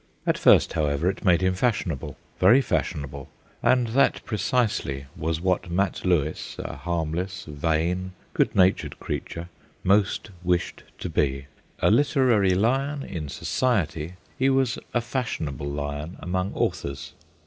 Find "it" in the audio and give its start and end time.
1.11-1.23